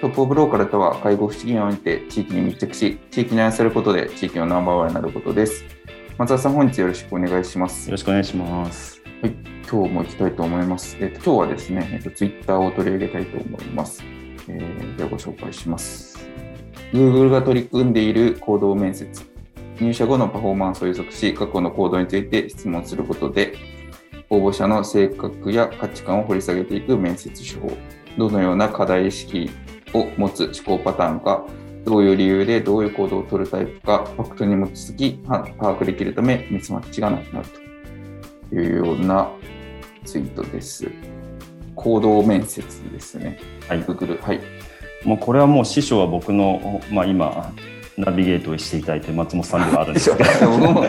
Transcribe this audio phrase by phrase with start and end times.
[0.00, 5.64] トップオブローカルとは介護福祉業にて地域に密着し地域に愛されることで地域のナンバーワンになることです
[6.18, 9.32] 松田さん本日よろしくお願いしますよろしくお願いしますはい、
[9.66, 10.94] 今日も行きたいと思います。
[11.00, 14.04] えっと、今日はですね、えっと、ツイッターを取り上げたいと思います。
[14.46, 16.28] えー、ではご紹介します。
[16.92, 19.08] Google が取り組んでいる行動面接。
[19.80, 23.56] 入社後のパフォーマンスを予測し、過去の行動について質問することで、
[24.28, 27.72] 応募者の性格や価値観を掘り下げていく面接手法。
[28.18, 29.50] どのような課題意識
[30.00, 31.44] を持つ思考パターンか、
[31.84, 37.66] どういう理由でどういう行動を取るタイプか、ファクトに基づき把握できるため、ミスマッチがなくなると。
[38.54, 39.28] いうような
[40.04, 40.88] ツイートです。
[41.74, 43.38] 行動面接ですね。
[43.68, 44.20] はい、Google。
[44.22, 44.40] はい。
[45.04, 47.52] もうこれはもう師匠は僕の、まあ、今
[47.96, 50.50] ナビゲートをしていただいて松本さんではあるんですけど。
[50.58, 50.84] 僕も。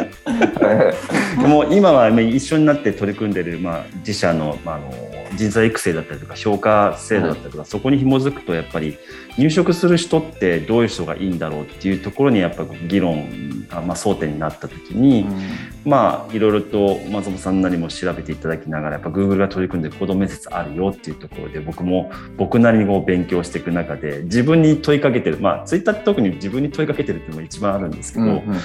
[1.42, 4.94] でも今は一緒になって取り組んでいる、まあ、自社の,、まあ、あの
[5.36, 8.98] 人材育成だったりとか評価制度だったりとか、そこに紐づくとやっぱり
[9.38, 15.40] 入職する人ってどういう人がいいんだろうっていうところにやっぱ議論が、まあ、争点になった時に、うん、
[15.88, 28.60] まあいろいろと松本さんなりも調べていただきながらやっぱ Google が取り組んで行動面接あるよっていうところで僕も僕なりにこう勉強していく中で自分に問いかけてるまあツイッターって特に自分に問いかけてるっていうのが一番あるんですけど、うんうん、や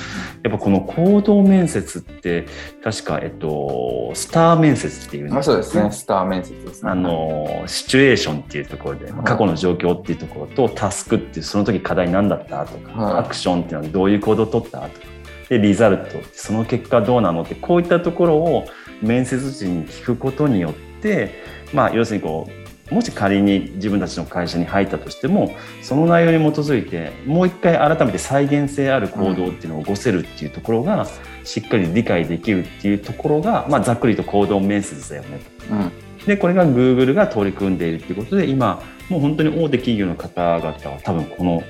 [0.49, 2.47] っぱこの行動面接って
[2.83, 5.93] 確か、えっと、スター面接っていうの、そうですね。
[5.93, 6.91] スター面接ですね。
[6.91, 15.12] あのシチュエーションっていうところで、過去の状況っていうところとタスクっていうその時課題何だったとか、はい、アクションっていうのはどういう行動を取ったとか
[15.53, 18.67] でリザルトその結果どうなのってこういったところを
[19.03, 21.43] 面接時に聞くことによって、
[21.75, 22.49] まあ、要するにこ
[22.91, 31.07] うもし仮に自分たちの会社に入ったとしてもその内容に基づいてもう一回改めて再現性ある行動っていうのを起こせるっていうところが
[31.45, 35.39] しっかり理解できるっていうところが、まあ、ざっくりと行動面接だよね
[35.69, 35.75] と。
[35.75, 35.93] うん
[36.27, 41.65] でこれが Google が取り組んでいるということで今もう本当に大手企業の方々は多分この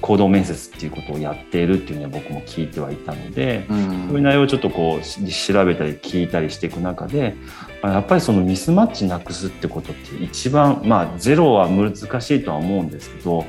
[0.00, 7.36] 行動面接っていうことをやっているっていうのは僕も聞いてはいたので、うん、そういう内容をちょっとこう調べたり聞いたりしていく中で
[7.82, 13.44] やっぱりそのミスマッチなくすってことって一番まあゼロは難しいとは思うんですけど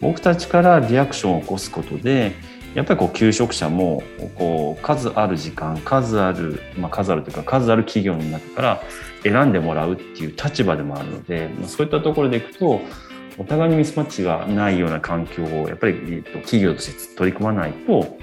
[0.00, 2.34] 僕たちからリアクションを起こすことで
[2.74, 4.02] やっぱりこう求職者も
[4.34, 8.82] こう数ある時間数ある、まあ、数あるというか数ある企業の中から
[9.22, 12.80] 選んでもらうっていう立場でもあるので、まあ、そういったところでいくと
[13.38, 18.16] お互いにミスマッチがないような環境をやっぱり企業として取り組まないと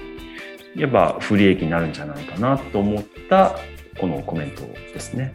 [0.74, 3.58] やっぱ不利益になるんじゃないかなと思った
[3.98, 5.32] このコメントですね。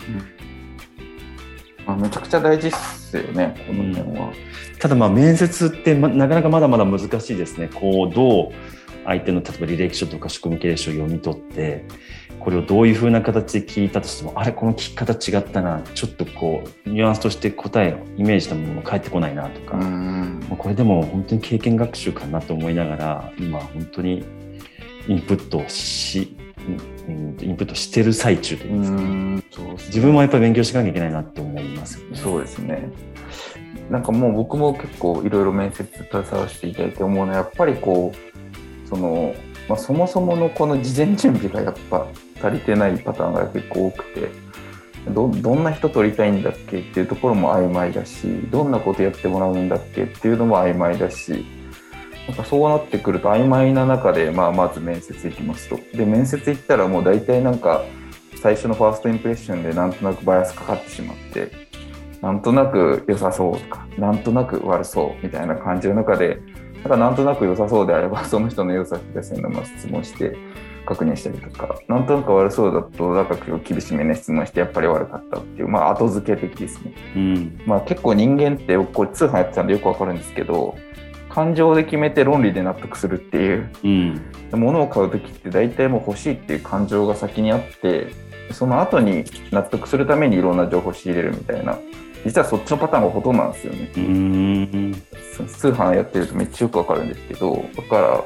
[1.87, 4.29] うん、あめちゃくちゃ大事ですよねこの点は。
[4.29, 4.33] うん、
[4.79, 7.69] ただまあ面接ってなかなかまだまだ難しいですね。
[7.73, 8.51] こうどう
[9.05, 11.85] 相手の例えば履歴書とか職務経歴書を読み取って
[12.39, 19.77] これをどういうふうな形で聞いたとしてもあれこの聞き方違ったなちょっとこうニュアンスとして答えをイメージしたものも返ってこないなとか
[20.57, 24.25] これでも本当に経験学習かなと思いながら今本当に
[25.07, 26.37] インプットし
[27.07, 29.43] インプットしてる最中といいますか、ね、
[29.87, 32.91] 自分もやっぱり勉強しなきゃいけないなって思います、ね、そうですね
[33.89, 39.33] なんかもう僕も結構いろいろ面接携わらせていただいて思うのはやっぱりこうその、
[39.69, 42.07] まあ、そもそものこの事前準備がやっぱ
[42.41, 44.29] 足りてないパターンが結構多くて
[45.09, 46.79] どどんな人取りたいんだっけ？
[46.79, 50.03] っていうところも曖昧だしどんなことやってもらうんだっけ？
[50.03, 51.45] っていうのも曖昧だし
[52.27, 55.79] なんかそうなってくると曖昧な中で、まあ、まず面接行きますと。
[55.95, 57.85] で面接行ったらもう大体なんか
[58.41, 61.51] 最初のファーストインプレッションでなんとなくバイアスかかってしまって
[62.21, 66.39] なんとなく良さそうとかなんとなく悪そうみたいな感じの中で
[66.75, 70.35] なんかなんとなく良さそうであればその人の良さ聞かせるのも質問して
[70.87, 80.75] 確認したりとかなんとなく悪そうだとなんか結構厳しめな質問してやっぱり悪かったっていうまあ後付け的ですね、うん、まあ結構人間ってこれ通販やってたんでよくわかるんですけど
[81.29, 83.69] 感情で決めて論理で納得するっていう。
[83.83, 84.21] うん。
[84.53, 88.07] 物を買う時って大体もう欲しいっていう感情が先にあって
[88.53, 91.77] その後に納得するためにいろんな情報を仕入れるみたいな。
[92.25, 93.91] 実はそっちのパターンがほとんどなんですよね。
[93.95, 95.03] うーん。
[95.45, 98.23] 通販やってるとめっちゃよくわかるんですけどだから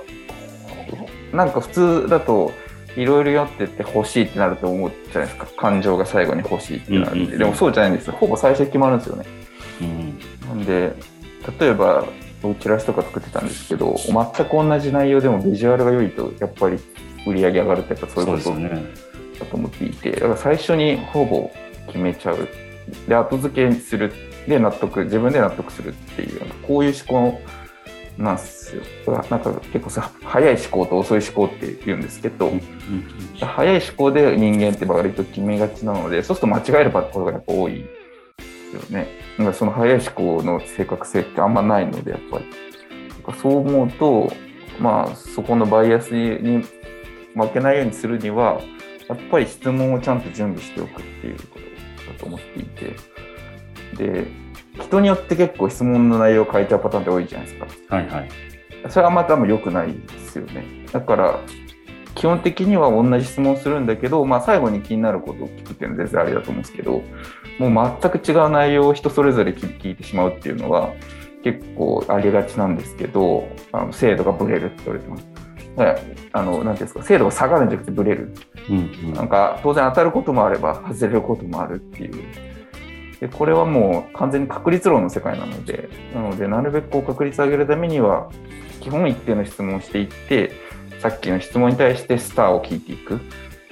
[1.33, 2.51] なんか普通だと
[2.95, 5.48] いろいろやってって欲しいってなると思うじゃないですか。
[5.57, 7.39] 感情が最後に欲しいってなるんで、うんうんうん。
[7.39, 8.13] でもそうじゃないんですよ。
[8.13, 9.25] ほぼ最初に決まるんですよね。
[9.81, 10.19] うん。
[10.50, 10.94] なんで
[11.60, 12.06] 例えば
[12.42, 16.80] 僕チラシとか作ってたんですけど全く同じ内容でもビジュアルが良いとやっぱり
[17.25, 18.60] 売り上げ上がるってやっぱそういうこと。
[19.39, 20.12] だと思っていて。
[20.12, 21.51] だから最初にほぼ
[21.88, 22.48] 決めちゃう。
[23.07, 24.12] で後付けする。
[24.48, 27.39] で納得自分で納得するっていうこういう思考
[28.21, 28.81] なんですよ。
[29.07, 32.51] だからなんか結構さ早い思考と遅い思考って言うんですけど、
[33.39, 37.88] 早い思考で人間って割と決めがちなのでそうすると間違えることがやっぱ多いで
[38.38, 39.07] すよね。
[39.38, 42.45] だからその早い思考の正確性ってあんまないのでやっぱり。
[43.39, 44.31] そう思うと
[44.79, 46.63] まあそこのバイアスに
[47.35, 48.62] 負けないようにするには
[49.07, 52.95] やっぱり質問をちゃんと準備しておくっていうことだと思っていて。
[53.97, 54.40] で
[54.81, 58.30] 人によって結構質問の内容を変えちゃうパターンって多いじゃないですかはいはい。
[58.89, 60.66] それはまた良くないですよね。
[60.92, 61.39] だから、
[62.16, 67.01] 基本的には同じ質問するんだけど、まあ、最後に気になることを聞くっていうのは全然ありだと思うんですけど、
[67.60, 70.94] もう全く違う内容を人それぞれ聞いてしまうっていうのは
[71.44, 75.27] 結構ありがちなんですけど、あの精度がブレるって言われてます。
[75.77, 76.00] だから
[76.34, 78.34] あの、なんていうんですか、精度が下がるんじゃなくてブレる。
[78.69, 82.50] うんなんか当然当たることもあれば外れることもあるっていう。
[83.21, 88.29] でこれはもう完全に確率論の世界なので、なのでなるべくこう確率を上げるためには、
[88.81, 90.51] 基本一定の質問をしていって、
[91.00, 93.19] さっきの質問に対してスターを聞いていく。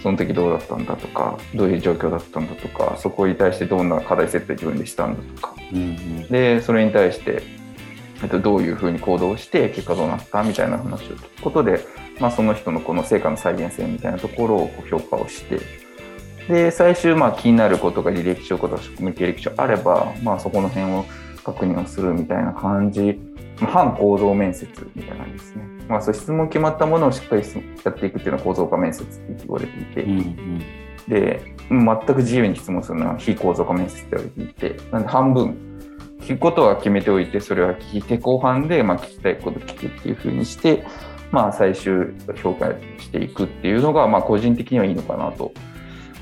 [0.01, 5.56] その時どうだったんだとか、どういう状況だったんだとか、そこに対してどんな課題設定自分でしたんだとか。
[5.74, 7.42] うんうんで、それに対して、
[8.24, 10.42] えっと、どういうふうに行動して結果どうなった？
[10.44, 11.81] みたいな話を聞くことで、
[12.19, 15.60] まあ、その人のこの成果の再現性みたいなところをこう評価をして
[16.50, 21.06] で最終まあ気になることが履歴書とか職務経歴書あれば、まあ、そこの辺を
[21.44, 23.19] 確認をするみたいな感じ、
[23.62, 27.44] まあ、反構造面接みたいな感じですね、まあ、そう質問決まったものをしっかり
[27.86, 30.63] やっていくっていうのは構造化面接って言われていて、うんうん。
[31.07, 34.92] で全く自由に質問するのは非構造化面接って言われていて。
[34.92, 35.56] なんで半分
[36.22, 40.86] 聞くことは決めておいてそれは聞いて後半でまあ聞きたいこと聞くっていうふうにして、
[41.31, 42.07] まあ、最終
[42.42, 42.68] 評価
[43.00, 45.54] していくっていうのがまあ個人的にはいいのかなと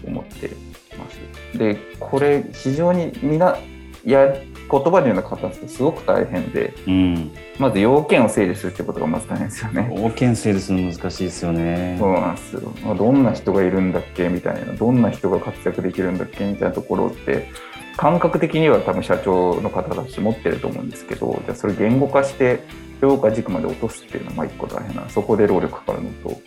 [0.05, 0.49] 思って
[0.97, 1.57] ます。
[1.57, 3.57] でこれ非常にみんな
[4.05, 4.33] や
[4.69, 9.91] 言葉で言うような形ってすごく大変でうんまず要件を整理するってことがまず大変ですよね。
[9.95, 11.97] 条件整理するの難しいですよね。
[11.99, 12.73] そうなんですよ。
[12.83, 14.29] まあどんな人がいるんだっけ？
[14.29, 16.45] みたいな、どんな人が活躍できるんだっけ？
[16.45, 17.49] みたいなところって、
[17.95, 22.59] 感覚的には多分社長の方たち持ってると思うんですけど、じゃあそれ言語化して
[23.01, 26.39] 評価軸まで落とすっていうのはまあ一個大変な、そこで労力かかるのと、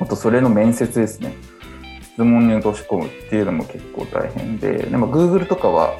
[0.00, 1.34] あとそれの面接ですね。
[2.14, 5.98] 質問に落とし込むっていうのも結構大変で、でも Google とかは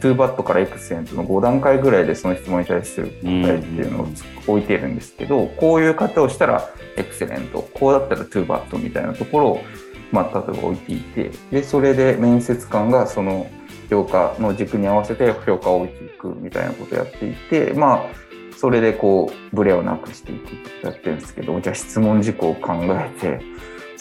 [0.00, 4.08] 2BAT から Excellent の5段階ぐらいでその質問に対する答えっていうのを
[4.48, 9.64] 置いてるんですけど、こういう方をしたら Excellent、こうだったら 2BAT みたいなところを、
[10.10, 13.48] まあ、例えば置いていて、で、それで面接官がその
[13.88, 20.48] 評価の軸に合わせて評価を置いていくみたいなことをやっていて、まあ、それでこう、ブレをなくしていくっ
[20.80, 23.40] てやってるんですけど、じゃあ質問事項を考えて、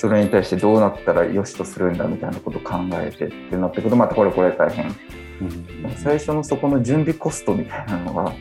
[0.01, 4.87] それに対してどうなったら良しとするんだみたいなことを考えてってなってくると、またこれこれ大変。
[4.87, 4.95] うん
[5.95, 8.33] 最初のそこの準備コストみたいなのが、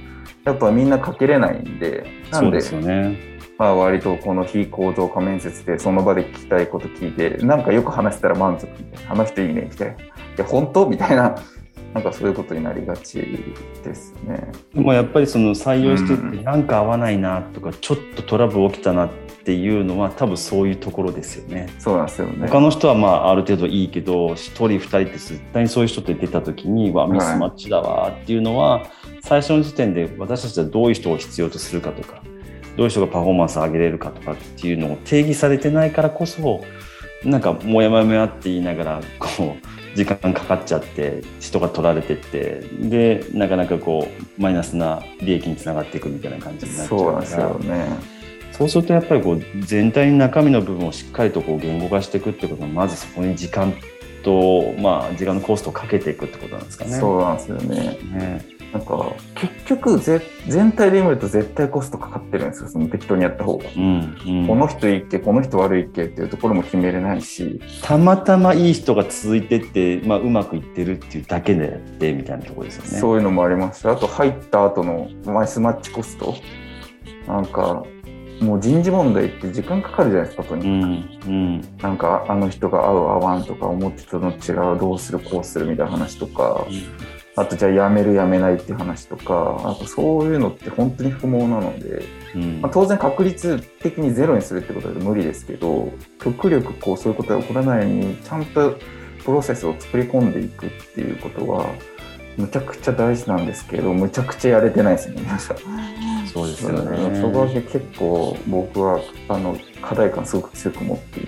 [0.44, 3.18] やっぱみんなかけれないんで、なでそうんで、すよね。
[3.58, 10.06] まあ割とこの非構造化面接でその場で聞きたいこと聞いて、なんかよく話したら満足みたいな、あの人いいねみたいな、い
[10.38, 10.86] や、本当？
[10.86, 11.34] みたいな、
[11.92, 13.20] なんかそういうことになりがち
[13.84, 14.50] ですね。
[14.74, 19.10] でもやっぱりその採用してうんてなんか合わないなとかちょっとトラブル起きたなっ
[19.42, 21.68] ていうのは多分そういうところですよね。
[21.78, 22.46] そうなんですよね。
[22.48, 28.86] 他の人はまあある程度いいけど1人2人って絶対にそういう人と出た時にわミスマッチだわっていうのは
[29.22, 32.22] 最初の時点で私たちはどういう人を必要とするかとか
[32.76, 36.64] どういう人がパフォーマンスを上げれるかとかっていうのを定義されてないからこそ
[37.24, 48.19] なんかもやもやもやって言いながらこう時間かかっちゃって人が取られてってでなかなかこうマイナスな利益につながっていくみたいな感じになっちゃうそうなんですからよね。
[48.60, 53.72] そうするとやっぱりこう全体の中身の部分をしっかりとこう言語化していくってことはまずそこに時間
[54.22, 56.90] と、まあ、時間のコストをかけていくってことなんですかね。
[56.90, 57.98] そうなんですよね。
[58.12, 62.68] ねなんか結局ぜ全体で見ると絶対コストかかってるんですよ。
[62.68, 63.64] その適当にやった方が。
[63.74, 72.88] うんうんこの人いいっけ、この人悪いっけっていうところも決めれないし、たまたまいい人が続いてって、まあ、うまくいってるっていうだけでやってみたいなところですよね。
[72.90, 76.36] そういうのもありますし、あと入った後のマイスマッチコスト、
[77.26, 77.84] なんか
[78.40, 80.62] もう人事問題って時間かかるじゃないですかとに。
[80.62, 80.86] か
[81.26, 81.78] く、うんうん。
[81.78, 86.66] なんかあの人が合う合わんとか思ってたの違うどうするこうするみたいな話とか。
[87.36, 89.60] あとじゃあ辞める辞めないって話とか。
[89.64, 92.02] あとそういうのって本当に不毛なので、
[92.34, 92.60] うん。
[92.60, 95.92] まあ、当然確率的にゼロにするってことは無理ですけど
[96.22, 98.76] 極力こうそういうことが起こらないようにちゃんと
[99.24, 101.66] プロセスを作り込んでいくっていうことは
[102.36, 105.56] むちゃくちゃ大事なんですけどむちゃくちゃやれてないですよね皆さん。
[106.32, 107.20] そうですよね。
[107.20, 111.20] そこは結構僕はあの課題感すごく強く持って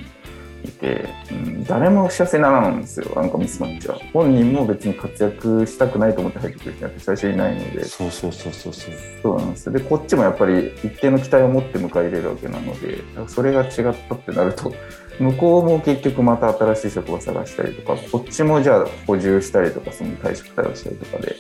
[0.65, 8.95] いて、うん、誰も幸せにならないんですよなんかミスマッチは本人も別に活躍したくないと思って入ってくる人なんて最初いないのでそうそうそうそうそう。
[9.23, 13.71] そうなんですよでこっちもやっぱり一定の期待を持って迎え入れるわけなのでそれが違っ
[14.09, 14.73] たってなると
[15.19, 21.37] 向こうも結局また新しい職場探したりとかこっちもじゃあ補充したりとかその退職対応したりとかで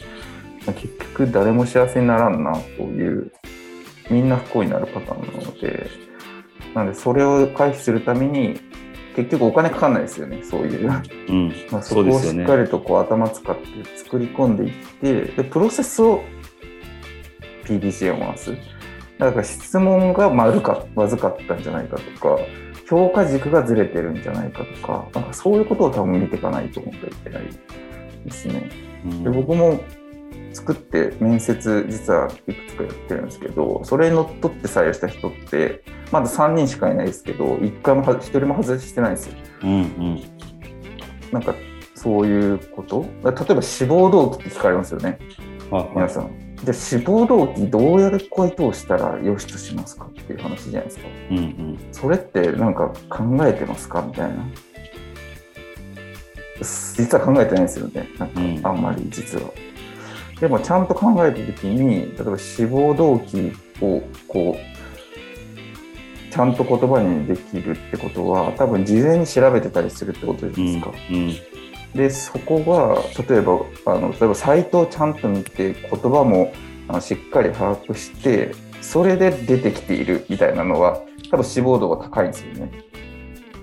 [0.66, 3.32] 結局誰も幸せにならんなという
[4.10, 5.90] みんな不幸になるパターンなので
[6.74, 8.60] なのでそれを回避するために
[9.16, 10.90] 結局お金かかんないですよねそういう。
[11.28, 11.52] うん。
[11.70, 13.64] まあ、そこをしっかりとこう頭使って
[13.98, 16.22] 作り込んでいってでプロセスを
[17.64, 18.56] PDCA を回す
[19.18, 22.38] だから質問が丸かまずかったんじゃないかとか
[22.92, 27.42] 評価軸がずれてるんじゃないかとかなんかそういうことを多分見ていかないと思ってはいけない
[28.26, 28.70] ですね。
[29.06, 29.80] うんで僕も
[30.52, 39.34] 作って面接実はいくつかやってるんですけどそれにのっとって採用した人ってまだ3人しかいないですけど1回もは1人も外してないんですよ。
[39.62, 40.22] うんうん。
[41.32, 41.54] なんか
[41.94, 43.06] そういうこと？
[43.24, 45.18] 例えば志望動機って聞かれますよね
[45.70, 46.51] はい皆さん。
[46.64, 51.04] じゃあ志望動機どうやる回答したら良しとしますかっていう話じゃないですか。
[51.30, 51.78] うんうん。
[51.90, 54.46] それってなんか考えてますかみたいな。
[56.60, 58.08] 実は考えてないんですよね。
[58.16, 59.50] なんうんかあんまり実は。
[60.40, 70.92] でもちゃんと考えた時に例えば志望動機をこうちゃんと言葉にできるってことは多分事前に調べてたりするってことじゃないですか。
[71.10, 71.51] うん
[71.94, 76.52] でそこが例えばあの例えばサイトをちゃんと見て言葉も
[76.88, 82.70] あのしっかり把握してそれで出てきているみたいなのは多分志望度が高いんですよね。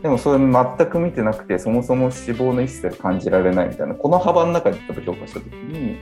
[0.01, 3.95] でもそれ全く見てなくてそもそも志望の一切感じられないみたいな。
[3.95, 5.97] この幅の中で例えば評価した時に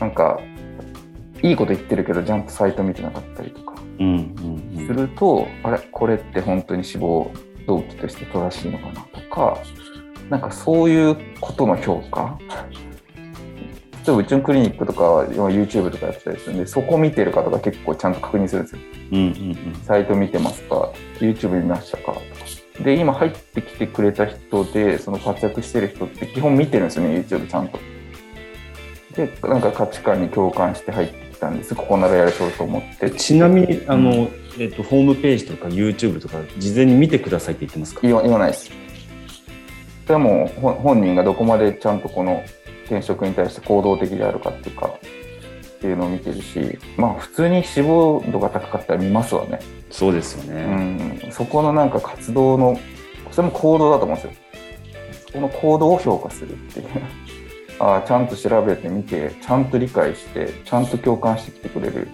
[0.00, 0.40] なんか
[1.42, 3.72] いいこと言ってるけどちゃんとサイト見てなかったりとか。
[4.86, 7.30] すると、あれこれって本当に志望
[7.66, 9.58] 動機として正しいのかなとか
[10.30, 12.38] なんかそういうことの評価？
[14.04, 18.82] 例えばうちのクリニックとか YouTube とかやってたりするんでそこ見てる方が結構ちゃんと確認するんですよ。
[19.12, 22.14] うんうんサイト見てますか？YouTube 見ましたか？
[22.14, 22.20] とか
[22.82, 27.78] で今入ってきてくれた人でその活躍してる人って基本見てるんですよね YouTube ちゃんと。
[29.14, 31.74] でなんか価値観に共感して入ってきたんです。
[31.74, 33.10] ここならやれそうと思って。
[33.10, 38.00] ちなみにあの、えっと、ホームページとか YouTube とか事前に見てくださいって言ってますか？
[38.02, 38.72] 言わないです。
[40.06, 42.42] それはも本人がどこまでちゃんとこの
[42.86, 50.64] 転職に対して行動的であるかっていうかっていうのを見てるしまあ普通に志望度が高かったら見ますわね、そうですようね。
[51.28, 52.78] ん、そこのなんか活動の
[53.30, 54.32] それも行動だと思うんですよ。
[55.26, 56.86] そこの行動を評価するっていう。
[57.80, 62.06] ああちゃんと調べてみてちゃんと理解してちゃんと共感してきてくれる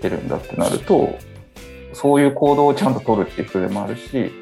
[0.00, 1.16] てるんだってなると
[1.92, 4.32] そういう行動をちゃんと取るっていう人でもあるし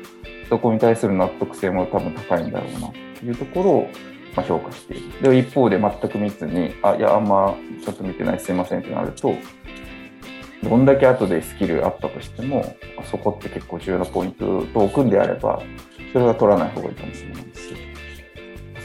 [0.50, 3.90] そこに対する納得性も多分高いんだろうなっていうところを、
[4.35, 5.23] まあ、評価している。
[5.23, 9.35] で一方で全く見ずにあいやあんまちょっと見てないすいませんってなると
[10.62, 12.76] どんだけ後でスキルあったとしても
[13.11, 15.62] そこって結構重要なポイントと置くんであれば
[16.12, 17.69] それは取らない方がいいかもしれないです。
[17.69, 17.75] し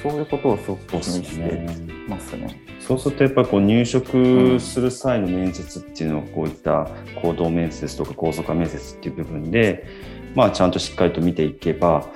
[0.03, 1.65] そういうことをすごく気にして
[2.07, 2.61] ますね。
[2.79, 6.87] そうするとやっぱこう入職する際の面接っていうのはこういった
[7.19, 9.87] 行動面接とか高層化面接っていう部分で、
[10.35, 12.07] まあ、ちゃんとしっかりと見ていけば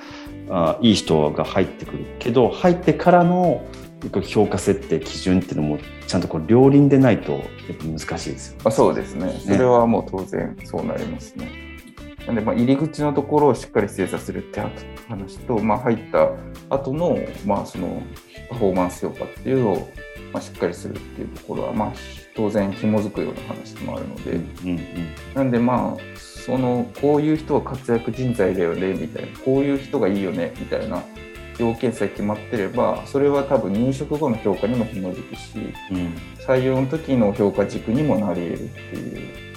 [0.50, 3.64] あいい人が入ってくるけど入ってからの
[4.22, 7.42] 評価設定基準っていうのもちゃんとこう両輪でないとやっ
[7.78, 8.58] ぱ難しいですよ。
[8.64, 9.30] まあ、そうですね。
[9.44, 11.70] それはもう当然そうなりますね。
[12.26, 14.60] なんで、まあ、入り口のところをしっかり精査するって
[15.08, 16.30] 話と、まあ、入った
[16.68, 18.02] 後の、まあ、その
[18.48, 19.88] パフォーマンス評価っていうのを、
[20.32, 21.92] まあ、しっかりするっていうところは、まあ、
[22.34, 24.78] 当然紐づくような話もあるので、うんうん
[25.34, 31.02] なんでまあそのこういう人は活躍人材だよねみたいなこういう人がいいよねみたいな
[31.58, 35.58] 要件さえ決まってればそれは多分入職後の評価にも紐づくし
[35.90, 39.50] うん採用の時の評価軸にもなり得るっていう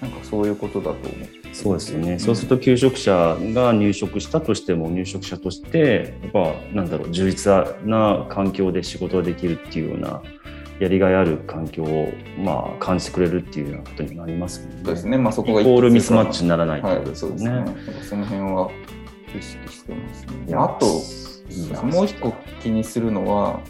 [0.00, 1.28] なんかそういうことだと思う。
[1.52, 2.18] そうですよね。
[2.18, 7.52] そうすると求職者が入職したとしても入職者としてやっぱなんだろう充実
[7.84, 10.22] な環境で仕事ができるっていうような
[10.80, 14.72] やりがいある環境を、まあ、感じてくれるっていうようなことになりますね。
[14.82, 17.74] そうですね、まあ、そこがイコールミスマッチにならないといことですよそうですねね。
[18.08, 18.70] その辺は
[19.38, 20.86] 意識してますねいやあと
[21.84, 22.32] もう一個
[22.62, 23.60] 気にするのは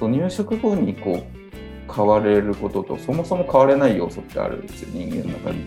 [0.00, 5.66] 入職後にこう変われることとそもそも変われない要素ってあるんですよ人間の中に。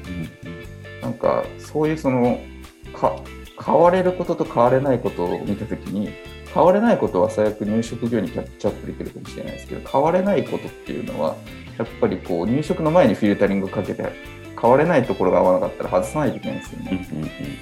[1.01, 2.39] なんかそういうその
[2.93, 3.15] か
[3.63, 6.09] 変われることと変われないことを見たときに
[6.53, 11.35] 変われないことは最悪入職業にキャッチアップできるかもしれないですけど変われないことっていうのは
[11.77, 14.11] やっぱりこう入職の前にフィルタリングかけて
[14.61, 17.07] 変われないところが合わなかったら外さないといけないんですよね。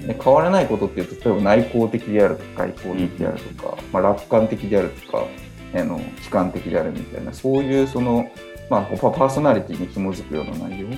[0.08, 5.26] で変われないことっていうと例えば内向的であるとか外向的であるとか、まあ、楽観的であるとか
[5.74, 8.30] あの悲観的であるみたいなそういうその、
[8.70, 10.96] まあ、パパーソナリティに紐づくような内容だ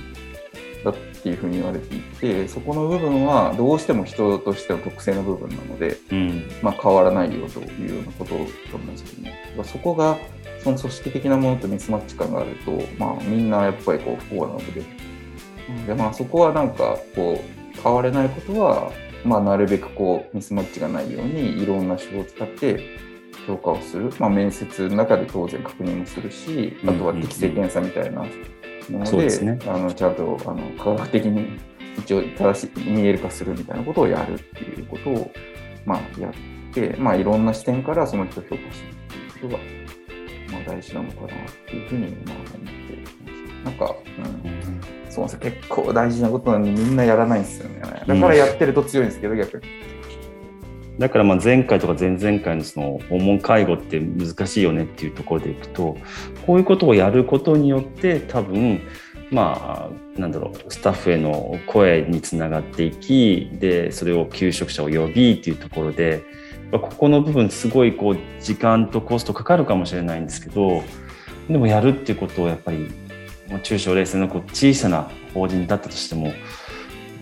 [1.21, 6.49] っていうふうに言われていてそこの部分はどうしても人としての特性の部分なので、うん。
[6.63, 9.53] まあ、変わらないよというようなことだと思うんですけどね。
[9.63, 10.17] そこが
[10.63, 14.83] その組織的なものとミスマッチ感があると、まあ、みんなやっぱりこう不幸なので。
[15.85, 18.91] で、まあ、そこはなんかこう変われないことは、
[19.23, 22.97] まあ、なるべくこうミスマッチがないようにいろんな手法を使って
[23.45, 28.25] 評価をする、まあ、面接の中で当然確認もするしあとは適性検査みたいな
[28.91, 31.59] もので,、ねあのちゃんとあの科学的に
[31.97, 35.31] 一応正しい見える化するみたいなことをやるっていうことを、
[35.85, 39.59] まあ、やって、まあ、いろんな視点からその人を評価するっていうことが、
[40.53, 41.29] まあ、大事なのかなっ
[41.67, 43.65] ていうふうにまあ思っています。
[43.65, 47.81] なんか、うんそうなんですよ結構大事なことなのにみんなやらないんですよね。
[47.81, 49.63] だからやってると強いんですけど、逆に。
[51.01, 55.97] だからまあ前回とか前々回のその訪問介護って難しいよねっていうところでいくと
[56.45, 58.81] こういうことをやることによって多分
[59.31, 66.23] まあなんだろうスタッフへの声につながっていきでそれを求職者を呼びっていうところで
[66.71, 70.83] ここの部分すごいこう時間とコストかかるかもしれないんですけど
[71.49, 72.91] でもやるっていうことをやっぱり
[73.63, 76.31] 中小零細のこう小さな法人だったとしても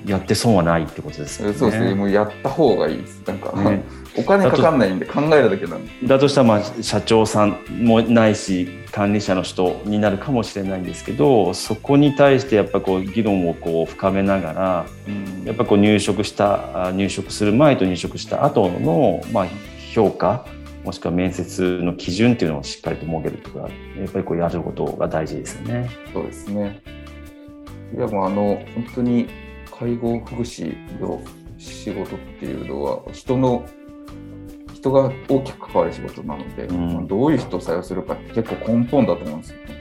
[0.06, 1.54] やって損はないってことですよね。
[1.54, 1.94] そうですね。
[1.94, 3.22] もうやった方がいいです。
[3.26, 3.84] なんか、ね
[4.18, 6.08] お金かかんないんで考えるだけなんで。
[6.08, 19.48] だとしたらまあ社長さんもないし管理者の人になるかもしれないんですけどそこに対してやっぱこう議論をこう深めながらうんやっぱこう入職したあ入職する前と入職した後のまあ
[19.94, 20.46] 評価
[20.84, 23.66] もしくは面接の基準っていうのをしっかりと設けるとかや
[24.08, 25.90] っぱりこうやることが大事ですよね。
[26.14, 26.82] そうですね。
[27.96, 29.28] いやもうあの本当に
[29.80, 31.22] 介護福祉の
[31.58, 33.66] 仕事っていうのは人の
[34.74, 39.80] 人が大きく関わる仕事なので、うんまあどういう人を採用するかって結構根本だと思うんですよね。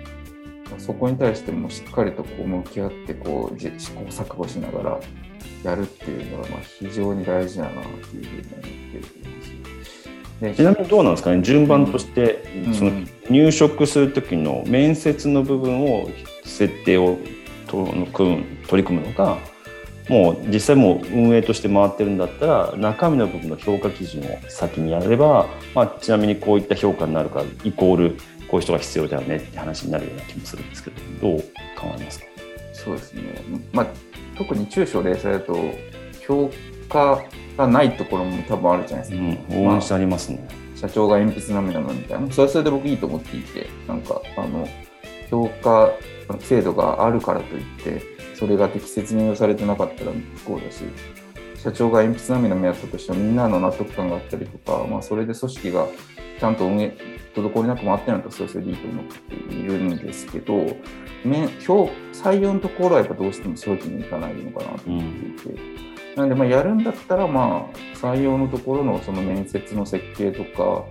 [0.79, 5.01] そこに対してもしっかりとこう向き合ってこうじ試行錯誤しながら
[5.65, 10.09] やるっていうのはまあ非常に大事だなっていうふうに思っています。
[10.41, 11.43] でちなみにどうなんですかね？
[11.43, 12.93] 順番としてうんその
[13.29, 16.09] 入職する時の面接の部分を
[16.45, 17.19] 設定を
[17.67, 19.39] と組む取り組むのか
[20.09, 28.11] もう実際もう運営として回ってるんだったら中身の部分の評価基準を先にやれば、まあ、ちなみにこういった評価になるからイコール
[28.49, 31.41] こういう人が必要だよねって話になるような気もするんですけどどう
[31.79, 32.27] 考えますか？
[32.73, 33.23] そうですね、
[33.73, 33.87] まあ、
[34.37, 35.57] 特に中小零細だと
[36.27, 36.51] 評
[36.89, 37.23] 価
[37.59, 40.49] がないところも多分あるじゃないですうか、ん応援してありますね。
[40.75, 44.67] 社長が鉛筆涙なみたいなそれはそれで僕いいと思っていてなんかあの
[45.29, 45.91] 評価
[46.39, 48.01] 制度があるからといって
[48.39, 50.85] それが適切に用されてなかったら不幸だし
[51.57, 55.89] 社長が鉛筆涙目やったとしてもみんなの納得感があったりとか、まあ、それで組織が
[56.39, 56.97] ちゃんと運営
[57.35, 60.77] 滞りなく回ってるんだったらそれそれでいいと思っているんですけど
[61.25, 65.61] 面評採用のところはやっぱどうしてもそういうわけにいかないのかなと思っていて、
[66.17, 70.85] なのでまあやるんだったらまあ採用のところのその面接の設計とか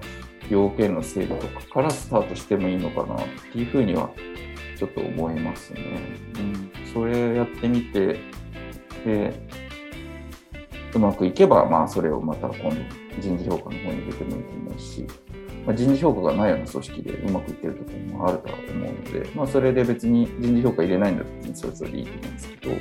[0.49, 4.10] 要件の整備とかからスタートしてもいいのかなっていうふうには
[4.77, 5.81] ちょっと思いますね。
[6.36, 8.19] うん、それやってみて
[9.05, 9.47] で
[10.95, 12.75] うまくいけば、まあ、それをまた今度
[13.21, 15.05] 人事評価の方に入れてもいいと思うし、
[15.63, 22.75] まあ、人事評価がないような組織でうまくいってるところもあるとは思うので、まあ、それで別に人事評価入れないんだったらそれぞれいいと思うんですけど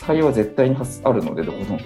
[0.00, 1.80] 採用は絶対にあるのでどこの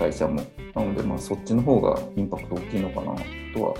[0.00, 0.42] 会社も
[0.74, 3.74] なのでまあそっちの方がインパクト大きいのかなとは思っ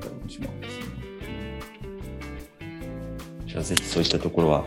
[0.00, 0.90] たりもしますね。
[3.46, 4.64] じゃあぜひそういったところは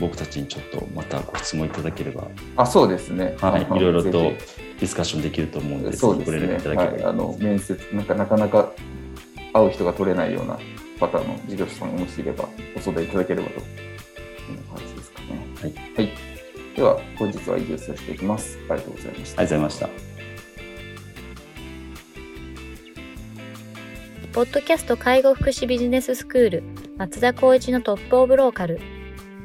[0.00, 3.36] 僕たちにちょっとまたご質問いただければ、あそうですね。
[3.40, 4.38] はい、いろいろとぜ
[4.78, 6.40] ディスカッションできると思うので、ひぜひごそうですね。
[6.40, 8.72] 連絡いただければ、はい、あの面接なんかなかなか
[9.52, 10.58] 会う人が取れないような
[11.00, 13.62] パターンの事業者さんがもしいればご相談いただければという
[14.72, 15.26] 感じですかね。
[15.60, 15.74] はい。
[15.96, 16.10] はい。
[16.76, 18.58] では本日は以上とさせていきます。
[18.68, 19.40] ありがとうございました。
[19.40, 19.88] ありがとうございました。
[24.32, 26.62] ポッドキャスト介護福祉ビジネススクール
[26.96, 28.78] 松田光一のトップオブローカル。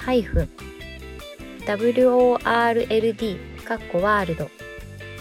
[0.00, 0.48] ハイフン
[1.66, 4.50] world かっこワールド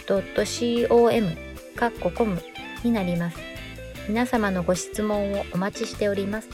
[0.07, 1.37] .com
[1.75, 2.41] かっこコム
[2.83, 3.37] になります。
[4.07, 6.47] 皆様のご質問をお待ちしております。